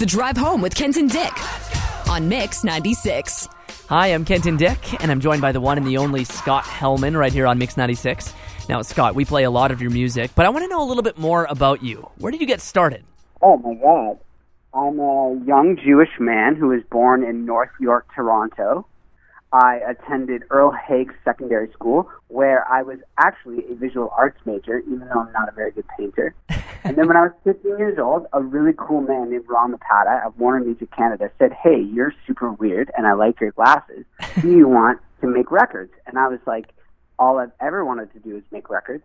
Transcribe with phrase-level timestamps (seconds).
[0.00, 1.34] The Drive Home with Kenton Dyck
[2.08, 3.50] on Mix 96.
[3.90, 7.14] Hi, I'm Kenton Dyck, and I'm joined by the one and the only Scott Helman
[7.14, 8.32] right here on Mix 96.
[8.66, 10.88] Now, Scott, we play a lot of your music, but I want to know a
[10.88, 12.08] little bit more about you.
[12.16, 13.04] Where did you get started?
[13.42, 14.18] Oh my God.
[14.72, 18.86] I'm a young Jewish man who was born in North York, Toronto.
[19.52, 25.00] I attended Earl Haig Secondary School, where I was actually a visual arts major, even
[25.00, 26.34] though I'm not a very good painter.
[26.84, 30.24] and then when I was 15 years old, a really cool man named Ron Lopata
[30.24, 34.04] of Warner Music Canada said, Hey, you're super weird, and I like your glasses.
[34.40, 35.92] Do you want to make records?
[36.06, 36.68] And I was like,
[37.18, 39.02] All I've ever wanted to do is make records.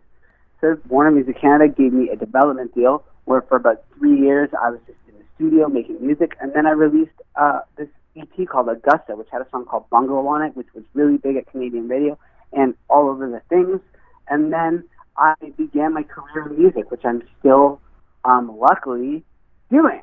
[0.60, 4.70] So Warner Music Canada gave me a development deal where for about three years I
[4.70, 8.68] was just in the studio making music, and then I released uh, this EP called
[8.68, 11.88] Augusta, which had a song called Bungalow on it, which was really big at Canadian
[11.88, 12.18] radio
[12.52, 13.80] and all over the things.
[14.28, 14.84] And then
[15.16, 17.80] I began my career in music, which I'm still,
[18.24, 19.24] um, luckily,
[19.70, 20.02] doing.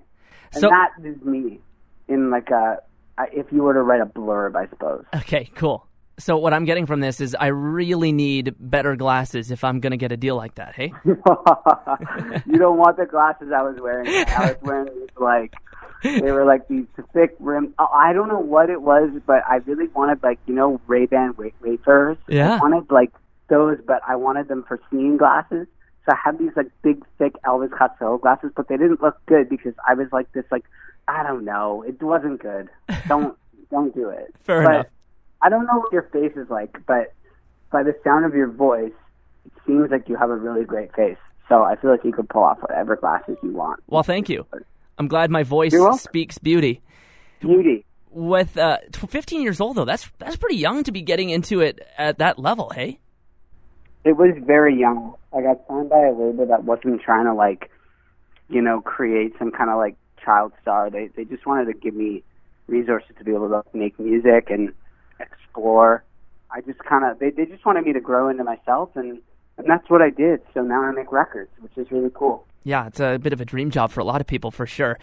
[0.54, 1.59] And So- that is me
[2.07, 2.80] in like a,
[3.31, 5.05] if you were to write a blurb, I suppose.
[5.16, 5.88] Okay, cool.
[6.20, 9.91] So, what I'm getting from this is I really need better glasses if I'm going
[9.91, 10.93] to get a deal like that, hey?
[11.05, 11.16] you
[12.57, 14.07] don't want the glasses I was wearing.
[14.07, 15.55] I was wearing these like
[16.04, 17.73] they were like these thick rim.
[17.79, 21.05] Oh, I don't know what it was, but I really wanted like you know Ray
[21.05, 22.18] Ban wafers.
[22.27, 22.55] Yeah.
[22.55, 23.12] I wanted like
[23.48, 25.68] those, but I wanted them for seeing glasses.
[26.05, 29.48] So I had these like big, thick Elvis Costello glasses, but they didn't look good
[29.48, 30.65] because I was like this like
[31.07, 31.84] I don't know.
[31.84, 32.70] It wasn't good.
[33.07, 33.38] Don't
[33.71, 34.35] don't do it.
[34.43, 34.85] Fair but enough.
[35.41, 37.13] I don't know what your face is like, but
[37.71, 38.93] by the sound of your voice,
[39.45, 41.17] it seems like you have a really great face.
[41.49, 43.82] So I feel like you could pull off whatever glasses you want.
[43.88, 44.45] Well, thank you.
[44.98, 46.82] I'm glad my voice speaks beauty.
[47.40, 47.86] Beauty.
[48.12, 51.80] With uh, 15 years old, though, that's that's pretty young to be getting into it
[51.98, 53.00] at that level, hey?
[54.04, 55.16] It was very young.
[55.35, 57.72] I got signed by a label that wasn't trying to like,
[58.50, 60.90] you know, create some kind of like child star.
[60.90, 62.24] They they just wanted to give me
[62.68, 64.74] resources to be able to make music and
[65.19, 66.03] explore.
[66.52, 69.22] I just kind of they they just wanted me to grow into myself and
[69.57, 70.41] and that's what I did.
[70.53, 72.46] So now I make records, which is really cool.
[72.63, 74.97] Yeah, it's a bit of a dream job for a lot of people, for sure.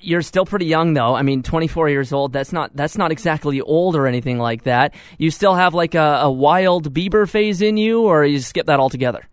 [0.00, 1.14] You're still pretty young, though.
[1.14, 2.32] I mean, 24 years old.
[2.32, 4.94] That's not that's not exactly old or anything like that.
[5.18, 8.78] You still have like a, a wild Bieber phase in you, or you skip that
[8.78, 9.26] altogether?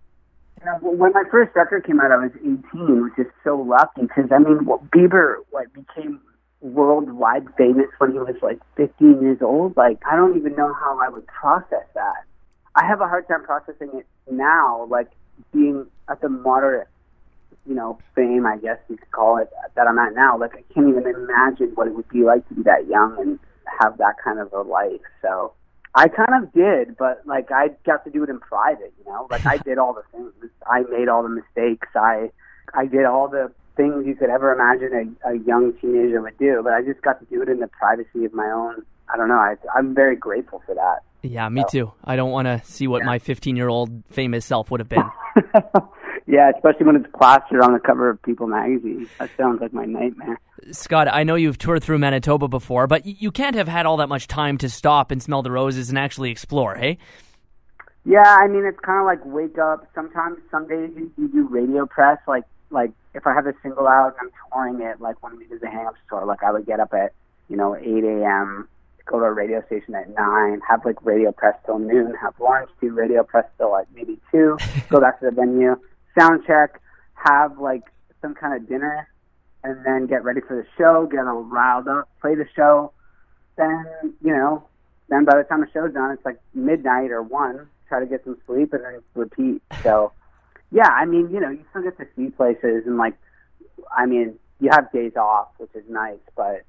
[0.82, 4.40] When my first record came out, I was 18, which is so lucky because I
[4.40, 6.20] mean, Bieber like became
[6.66, 9.78] worldwide famous when he was like 15 years old.
[9.78, 12.24] Like, I don't even know how I would process that.
[12.76, 15.08] I have a hard time processing it now, like
[15.54, 16.88] being at the moderate,
[17.66, 20.38] you know, fame, I guess you could call it, that I'm at now.
[20.38, 23.40] Like, I can't even imagine what it would be like to be that young and
[23.82, 25.02] have that kind of a life.
[25.22, 25.54] So.
[25.98, 29.28] I kind of did, but like I got to do it in private, you know.
[29.32, 30.34] Like I did all the things.
[30.70, 31.88] I made all the mistakes.
[31.96, 32.32] I
[32.74, 36.62] I did all the things you could ever imagine a, a young teenager would do,
[36.64, 38.86] but I just got to do it in the privacy of my own.
[39.14, 39.36] I don't know.
[39.36, 41.00] I, I'm very grateful for that.
[41.22, 41.92] Yeah, me too.
[42.04, 45.10] I don't want to see what my 15 year old famous self would have been.
[46.28, 49.08] yeah, especially when it's plastered on the cover of People magazine.
[49.20, 50.40] That sounds like my nightmare.
[50.72, 54.10] Scott, I know you've toured through Manitoba before, but you can't have had all that
[54.10, 56.98] much time to stop and smell the roses and actually explore, hey?
[58.06, 59.88] Yeah, I mean it's kind of like wake up.
[59.96, 62.20] Sometimes, some days you, you do radio press.
[62.28, 65.46] Like, like if I have a single out and I'm touring it, like when we
[65.48, 67.14] did the Hang Up tour, like I would get up at
[67.50, 68.68] you know 8 a.m.
[69.06, 72.70] go to a radio station at nine, have like radio press till noon, have lunch,
[72.80, 74.58] do radio press till like maybe two,
[74.90, 75.76] go back to the venue,
[76.18, 76.82] sound check,
[77.14, 77.84] have like
[78.22, 79.08] some kind of dinner,
[79.64, 82.92] and then get ready for the show, get all riled up, play the show.
[83.58, 83.86] Then
[84.22, 84.68] you know,
[85.10, 87.68] then by the time the show's done, it's like midnight or one.
[87.88, 89.62] Try to get some sleep and then repeat.
[89.84, 90.14] So,
[90.72, 93.14] yeah, I mean, you know, you still get to see places and like,
[93.96, 96.64] I mean, you have days off, which is nice, but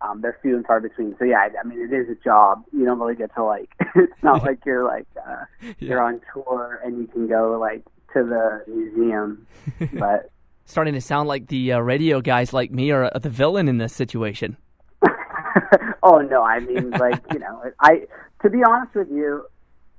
[0.00, 1.16] um, they're few and far between.
[1.18, 2.64] So yeah, I, I mean, it is a job.
[2.72, 3.70] You don't really get to like.
[3.96, 5.44] it's not like you're like uh,
[5.78, 7.82] you're on tour and you can go like
[8.14, 9.46] to the museum,
[9.98, 10.30] but.
[10.64, 13.78] Starting to sound like the uh, radio guys like me are uh, the villain in
[13.78, 14.56] this situation.
[16.02, 18.06] oh no, I mean like you know, I
[18.42, 19.44] to be honest with you,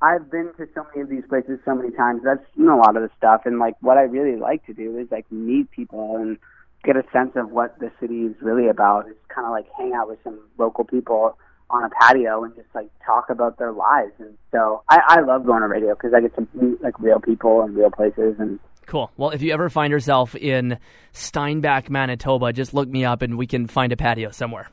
[0.02, 2.22] I've been to so many of these places so many times.
[2.30, 4.98] I've seen a lot of the stuff, and like what I really like to do
[4.98, 6.38] is like meet people and
[6.84, 9.08] get a sense of what the city is really about.
[9.08, 11.38] It's kind of like hang out with some local people
[11.72, 14.12] on a patio and just like talk about their lives.
[14.20, 17.20] And so I, I love going to radio because I get to meet like real
[17.20, 19.12] people and real places and Cool.
[19.16, 20.78] Well, if you ever find yourself in
[21.14, 24.70] Steinbach, Manitoba, just look me up and we can find a patio somewhere.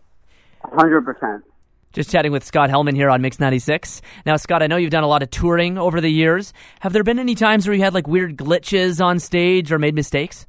[0.64, 1.44] hundred percent.
[1.92, 4.02] Just chatting with Scott Helman here on Mix 96.
[4.26, 6.52] Now, Scott, I know you've done a lot of touring over the years.
[6.80, 9.94] Have there been any times where you had like weird glitches on stage or made
[9.94, 10.46] mistakes?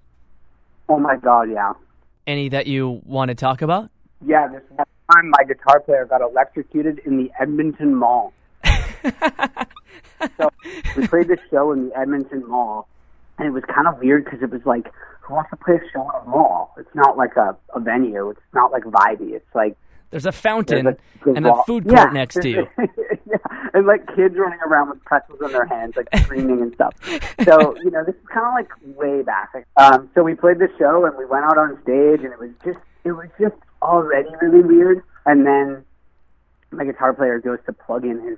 [0.90, 1.74] Oh my god, yeah.
[2.28, 3.90] Any that you want to talk about?
[4.25, 8.34] Yeah, this one time my guitar player got electrocuted in the Edmonton Mall.
[10.38, 10.50] so
[10.98, 12.88] we played this show in the Edmonton Mall,
[13.38, 14.92] and it was kind of weird because it was like,
[15.22, 16.74] who wants to play a show in a mall?
[16.78, 18.30] It's not like a, a venue.
[18.30, 19.34] It's not like vibey.
[19.34, 19.78] It's like
[20.10, 20.98] There's a fountain there's
[21.28, 22.10] a and a food court Yeah.
[22.12, 22.68] next to you.
[22.78, 23.38] yeah,
[23.74, 26.94] and like kids running around with pretzels in their hands, like screaming and stuff.
[27.46, 29.68] So you know, this is kind of like way back.
[29.78, 32.52] Um, so we played this show and we went out on stage, and it was
[32.66, 35.04] just it was just already really weird.
[35.26, 35.84] And then
[36.72, 38.38] my guitar player goes to plug in his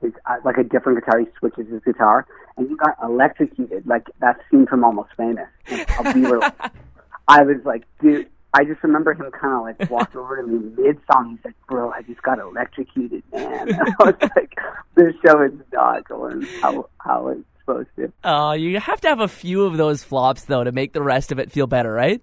[0.00, 1.20] his uh, like a different guitar.
[1.20, 2.26] He switches his guitar,
[2.56, 5.48] and he got electrocuted, like that scene from Almost Famous.
[5.66, 6.40] And uh, we were,
[7.28, 8.28] I was like, dude.
[8.52, 11.36] I just remember him kind of like walked over to me mid song.
[11.36, 14.58] He's like, "Bro, I just got electrocuted, man." And I was like,
[14.96, 19.20] "This show is not going how how it's supposed to." Uh, you have to have
[19.20, 22.20] a few of those flops though to make the rest of it feel better, right?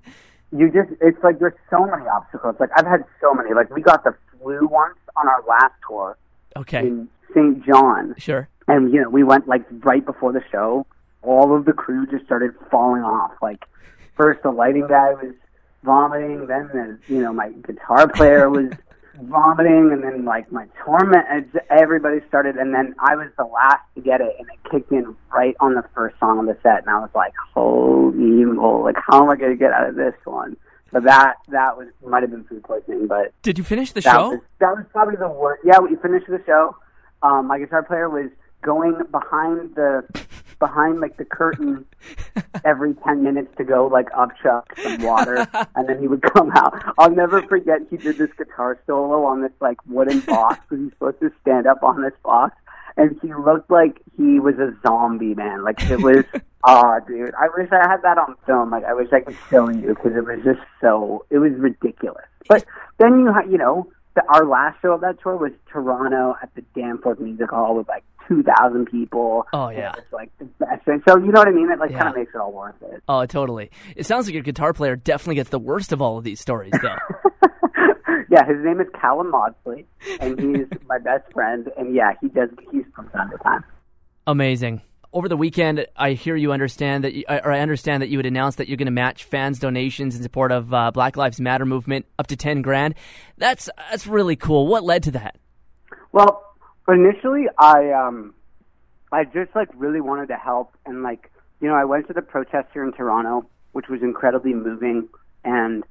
[0.56, 2.56] You just it's like there's so many obstacles.
[2.60, 3.54] Like I've had so many.
[3.54, 6.18] Like we got the flu once on our last tour
[6.56, 7.66] Okay, in St.
[7.66, 8.48] John, sure.
[8.68, 10.86] and you know we went like right before the show
[11.24, 13.66] all of the crew just started falling off like
[14.16, 15.34] first the lighting guy was
[15.84, 18.72] vomiting then the you know my guitar player was
[19.24, 21.26] vomiting and then like my torment
[21.70, 25.16] everybody started and then i was the last to get it and it kicked in
[25.34, 28.96] right on the first song of the set and i was like holy moly like
[29.08, 30.56] how am i going to get out of this one
[30.92, 34.12] but that that was might have been food poisoning but Did you finish the that
[34.14, 34.30] show?
[34.30, 35.62] was that was probably the worst.
[35.66, 36.76] Yeah, we finished the show.
[37.24, 38.30] Um, my guitar player was
[38.62, 40.06] going behind the
[40.60, 41.86] behind like the curtain
[42.66, 46.74] every ten minutes to go like upchuck some water, and then he would come out.
[46.98, 50.92] I'll never forget he did this guitar solo on this like wooden box because he's
[50.94, 52.56] supposed to stand up on this box,
[52.96, 55.64] and he looked like he was a zombie man.
[55.64, 56.24] Like it was.
[56.70, 57.34] Oh, dude!
[57.40, 58.72] I wish I had that on film.
[58.72, 61.24] Like, I wish I could show you because it was just so.
[61.30, 62.26] It was ridiculous.
[62.50, 62.66] But
[62.98, 63.88] then you, ha- you know,
[64.18, 67.88] the, our last show of that tour was Toronto at the Danforth Music Hall with
[67.88, 69.46] like two thousand people.
[69.54, 69.92] Oh, yeah.
[69.92, 71.02] It was like the best thing.
[71.08, 71.72] So you know what I mean?
[71.72, 72.00] It like Yeah.
[72.00, 73.02] kind of makes it all worth it.
[73.08, 73.72] Oh, totally.
[73.96, 76.74] It sounds like your guitar player definitely gets the worst of all of these stories,
[76.82, 76.98] though.
[78.30, 79.86] yeah, his name is Callum Maudsley,
[80.20, 81.70] and he's my best friend.
[81.78, 82.50] And yeah, he does.
[82.72, 83.64] He's from time to time.
[84.26, 84.82] Amazing.
[85.14, 88.26] Over the weekend, I hear you understand that, you, or I understand that you would
[88.26, 91.66] announce that you're going to match fans' donations in support of uh, Black Lives Matter
[91.66, 92.94] movement up to ten grand.
[93.38, 94.68] That's that's really cool.
[94.68, 95.38] What led to that?
[96.12, 96.44] Well,
[96.88, 98.34] initially, I um,
[99.12, 101.32] I just like really wanted to help, and like
[101.62, 105.08] you know, I went to the protest here in Toronto, which was incredibly moving,
[105.46, 105.84] and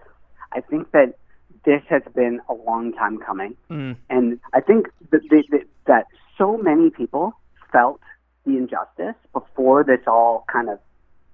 [0.52, 1.16] I think that
[1.64, 3.96] this has been a long time coming, Mm.
[4.08, 6.06] and I think that, that, that, that
[6.38, 7.32] so many people
[7.72, 8.00] felt
[8.46, 10.78] the injustice before this all kind of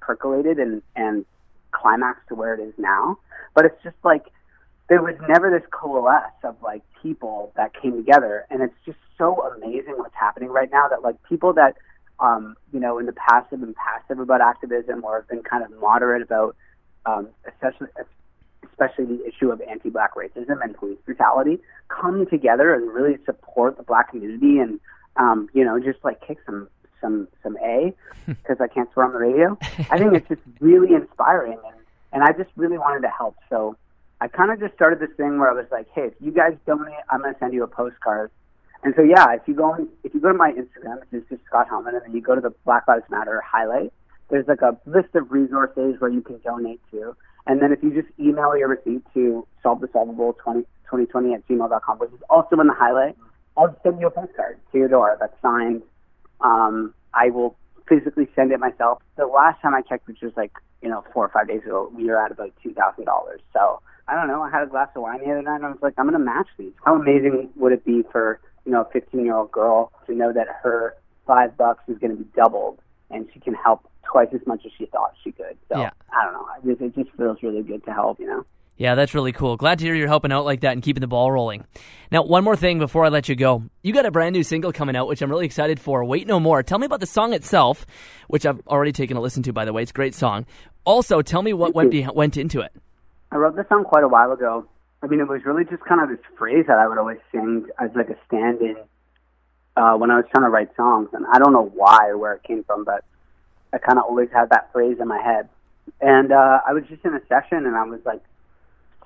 [0.00, 1.24] percolated and and
[1.70, 3.18] climaxed to where it is now.
[3.54, 4.24] But it's just like
[4.88, 9.42] there was never this coalesce of like people that came together and it's just so
[9.54, 11.76] amazing what's happening right now that like people that
[12.20, 15.64] um you know in the past have been passive about activism or have been kind
[15.64, 16.54] of moderate about
[17.06, 17.88] um especially
[18.70, 21.58] especially the issue of anti-black racism and police brutality
[21.88, 24.78] come together and really support the black community and
[25.16, 26.68] um you know just like kick some
[27.02, 27.92] some some a
[28.26, 29.58] because I can't swear on the radio
[29.90, 31.76] I think it's just really inspiring and
[32.14, 33.76] and I just really wanted to help so
[34.22, 36.52] I kind of just started this thing where I was like, hey, if you guys
[36.64, 38.30] donate, I'm going to send you a postcard.
[38.84, 41.28] And so yeah, if you go on, if you go to my Instagram, which is
[41.28, 43.92] just Scott Helman, and then you go to the Black Lives Matter highlight,
[44.30, 47.16] there's like a list of resources where you can donate to.
[47.48, 52.22] And then if you just email your receipt to solvethesolvable 2020 at gmail.com, which is
[52.30, 53.16] also in the highlight,
[53.56, 55.82] I'll send you a postcard to your door that's signed.
[56.42, 57.56] Um, I will
[57.88, 59.02] physically send it myself.
[59.16, 61.90] The last time I checked, which was like, you know, four or five days ago,
[61.94, 63.04] we were at about $2,000.
[63.52, 64.42] So I don't know.
[64.42, 66.18] I had a glass of wine the other night and I was like, I'm going
[66.18, 66.72] to match these.
[66.84, 70.32] How amazing would it be for, you know, a 15 year old girl to know
[70.32, 70.96] that her
[71.26, 72.80] five bucks is going to be doubled
[73.10, 75.56] and she can help twice as much as she thought she could.
[75.70, 75.90] So Yeah.
[76.12, 76.46] I don't know.
[76.46, 78.44] I just, it just feels really good to help, you know?
[78.82, 79.56] Yeah, that's really cool.
[79.56, 81.64] Glad to hear you're helping out like that and keeping the ball rolling.
[82.10, 83.62] Now, one more thing before I let you go.
[83.80, 86.04] You got a brand new single coming out, which I'm really excited for.
[86.04, 86.64] Wait No More.
[86.64, 87.86] Tell me about the song itself,
[88.26, 89.82] which I've already taken a listen to, by the way.
[89.82, 90.46] It's a great song.
[90.84, 92.72] Also, tell me what went, went into it.
[93.30, 94.66] I wrote this song quite a while ago.
[95.00, 97.66] I mean, it was really just kind of this phrase that I would always sing
[97.78, 98.74] as like a stand-in
[99.76, 102.34] uh, when I was trying to write songs, and I don't know why or where
[102.34, 103.04] it came from, but
[103.72, 105.48] I kind of always had that phrase in my head.
[106.00, 108.22] And uh, I was just in a session, and I was like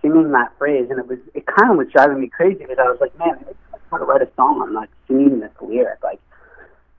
[0.07, 2.89] singing that phrase, and it was it kind of was driving me crazy because I
[2.89, 3.45] was like, man,
[3.75, 4.63] I try to write a song.
[4.63, 6.21] I'm like singing this lyric, like.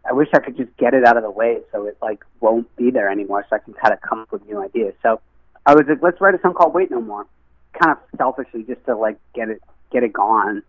[0.09, 2.73] I wish I could just get it out of the way so it like won't
[2.77, 4.93] be there anymore, so I can kind of come up with new ideas.
[5.03, 5.19] So
[5.65, 7.25] I was like, let's write a song called Wait No More.
[7.73, 9.61] kind of selfishly just to like get it
[9.91, 10.63] get it gone.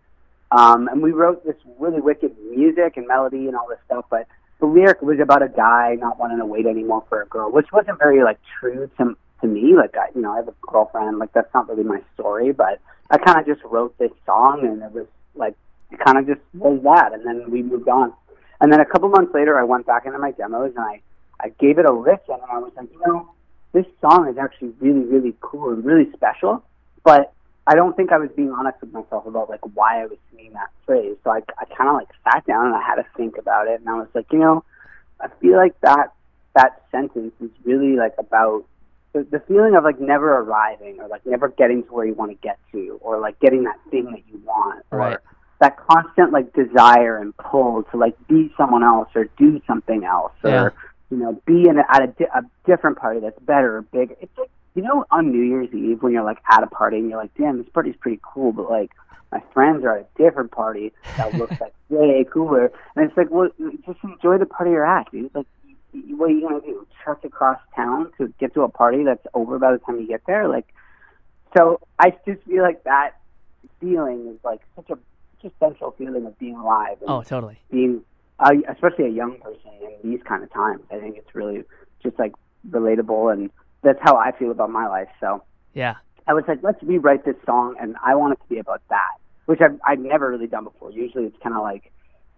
[0.51, 4.27] Um, and we wrote this really wicked music and melody and all this stuff, but
[4.59, 7.71] the lyric was about a guy not wanting to wait anymore for a girl, which
[7.71, 9.75] wasn't very like true to to me.
[9.75, 11.19] Like I, you know, I have a girlfriend.
[11.19, 12.79] Like that's not really my story, but
[13.09, 15.55] I kind of just wrote this song, and it was like
[15.91, 18.13] it kind of just was that, and then we moved on.
[18.61, 21.01] And then a couple months later, I went back into my demos and I
[21.39, 23.31] I gave it a listen, and I was like, you know,
[23.71, 26.63] this song is actually really really cool and really special,
[27.03, 27.33] but
[27.65, 30.53] I don't think I was being honest with myself about like why I was singing
[30.53, 31.15] that phrase.
[31.23, 33.79] So I I kind of like sat down and I had to think about it,
[33.79, 34.63] and I was like, you know,
[35.19, 36.13] I feel like that
[36.55, 38.65] that sentence is really like about
[39.13, 42.31] the, the feeling of like never arriving or like never getting to where you want
[42.31, 45.17] to get to or like getting that thing that you want or Right.
[45.59, 50.33] that constant like desire and pull to like be someone else or do something else
[50.43, 50.69] or Yeah.
[51.09, 54.15] you know be in a, at a, di- a different party that's better or bigger.
[54.21, 57.09] It's like you know on New Year's Eve when you're like at a party and
[57.09, 58.91] you're like, damn, this party's pretty cool, but like
[59.31, 63.29] my friends are at a different party that looks like way cooler, and it's like,
[63.31, 63.49] well,
[63.85, 65.29] just enjoy the party you're at, dude.
[65.35, 65.45] Like,
[65.93, 66.85] what are you gonna do?
[67.03, 70.21] Trek across town to get to a party that's over by the time you get
[70.27, 70.47] there?
[70.47, 70.67] Like,
[71.57, 73.11] so I just feel like that
[73.79, 74.97] feeling is like such a
[75.41, 77.57] a central feeling of being alive and Oh, totally.
[77.71, 78.01] being,
[78.39, 79.71] uh, especially a young person
[80.03, 80.81] in these kind of times.
[80.91, 81.63] I think it's really
[82.03, 82.33] just like
[82.69, 83.49] relatable, and
[83.81, 85.07] that's how I feel about my life.
[85.21, 85.41] So
[85.73, 85.95] Yeah.
[86.27, 89.13] I was like, let's rewrite this song, and I want it to be about that,
[89.45, 90.91] which I've I've never really done before.
[90.91, 91.89] Usually, it's kind of like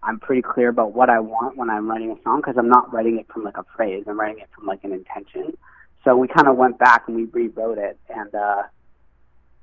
[0.02, 2.92] I'm pretty clear about what I want when I'm writing a song because I'm not
[2.92, 4.04] writing it from like a phrase.
[4.08, 5.56] I'm writing it from like an intention.
[6.04, 8.62] So we kind of went back and we rewrote it, and uh,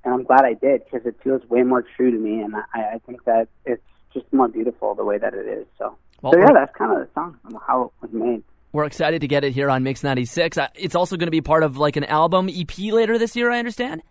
[0.06, 2.96] and I'm glad I did because it feels way more true to me, and I,
[2.96, 5.66] I think that it's just more beautiful the way that it is.
[5.78, 8.44] So, Well, so yeah, that's kind of the song and how it was made.
[8.72, 10.58] We're excited to get it here on Mix 96.
[10.58, 13.52] Uh, It's also going to be part of like an album EP later this year,
[13.52, 14.02] I understand.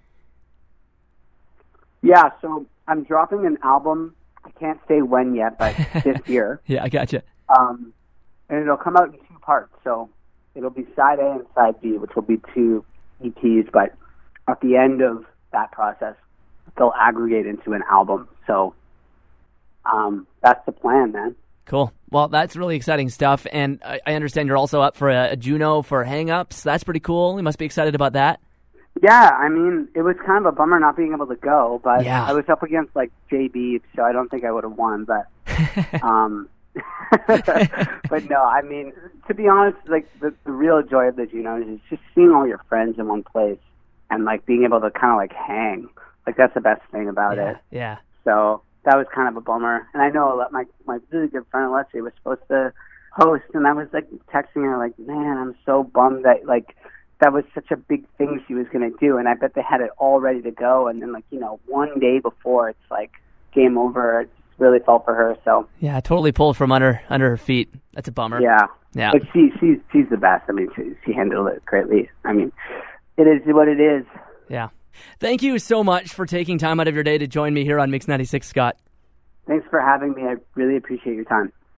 [2.02, 4.14] Yeah, so I'm dropping an album.
[4.60, 6.60] Can't say when yet, but this year.
[6.66, 7.22] Yeah, I gotcha.
[7.48, 7.92] Um,
[8.48, 9.72] and it'll come out in two parts.
[9.84, 10.10] So
[10.54, 12.84] it'll be side A and side B, which will be two
[13.22, 13.70] EPs.
[13.72, 13.94] But
[14.48, 16.14] at the end of that process,
[16.76, 18.28] they'll aggregate into an album.
[18.46, 18.74] So
[19.84, 21.36] um, that's the plan, man.
[21.66, 21.92] Cool.
[22.10, 23.46] Well, that's really exciting stuff.
[23.52, 26.62] And I, I understand you're also up for a, a Juno for Hangups.
[26.62, 27.36] That's pretty cool.
[27.36, 28.40] You must be excited about that.
[29.02, 32.04] Yeah, I mean, it was kind of a bummer not being able to go, but
[32.04, 32.24] Yeah.
[32.24, 35.04] I was up against like JB, so I don't think I would have won.
[35.04, 35.26] But
[36.02, 36.48] um,
[37.26, 38.92] but no, I mean,
[39.26, 42.46] to be honest, like the, the real joy of the Junos is just seeing all
[42.46, 43.58] your friends in one place
[44.10, 45.88] and like being able to kind of like hang.
[46.26, 47.50] Like that's the best thing about yeah.
[47.50, 47.56] it.
[47.70, 47.96] yeah.
[48.24, 49.86] So that was kind of a bummer.
[49.94, 52.72] And I know my my really good friend Alessia was supposed to
[53.12, 56.76] host, and I was like texting her like, man, I'm so bummed that like
[57.20, 59.62] that was such a big thing she was going to do, and I bet they
[59.62, 62.90] had it all ready to go, and then like you know one day before it's
[62.90, 63.12] like
[63.54, 64.20] game over.
[64.22, 65.36] It really felt for her.
[65.44, 67.72] So Yeah, totally pulled from under under her feet.
[67.94, 68.40] That's a bummer.
[68.40, 69.12] yeah, Yeah.
[69.12, 70.44] But she she's she's the best.
[70.48, 72.10] I mean, she she handled it greatly.
[72.24, 72.52] I mean,
[73.16, 74.04] it is what it is.
[74.48, 74.68] Yeah.
[75.20, 77.78] Thank you so much for taking time out of your day to join me here
[77.78, 78.76] on Mix 96, Scott.
[79.46, 80.22] Thanks for having me.
[80.24, 81.52] I really appreciate your time.